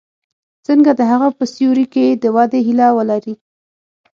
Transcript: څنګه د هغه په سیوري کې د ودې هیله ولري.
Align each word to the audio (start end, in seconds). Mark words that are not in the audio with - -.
څنګه 0.67 0.91
د 0.99 1.01
هغه 1.11 1.27
په 1.37 1.43
سیوري 1.53 1.85
کې 1.93 2.05
د 2.23 2.23
ودې 2.35 2.59
هیله 2.67 2.87
ولري. 2.97 3.35